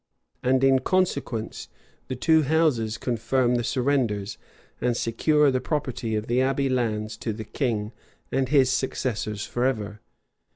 And 0.41 0.63
in 0.63 0.79
consequence, 0.79 1.67
the 2.07 2.15
two 2.15 2.41
houses 2.41 2.97
confirm 2.97 3.53
the 3.53 3.63
surrenders, 3.63 4.39
and 4.81 4.97
secure 4.97 5.51
the 5.51 5.61
property 5.61 6.15
of 6.15 6.25
the 6.25 6.41
abbey 6.41 6.69
lands 6.69 7.15
to 7.17 7.31
the 7.31 7.45
king 7.45 7.91
and 8.31 8.49
his 8.49 8.71
successors 8.71 9.45
forever. 9.45 10.01